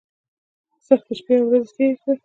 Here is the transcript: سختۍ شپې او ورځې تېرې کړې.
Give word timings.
سختۍ 0.87 1.13
شپې 1.19 1.35
او 1.39 1.45
ورځې 1.49 1.71
تېرې 1.77 1.95
کړې. 2.01 2.13